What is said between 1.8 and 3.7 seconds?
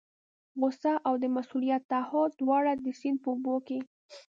تعهد دواړه د سیند په اوبو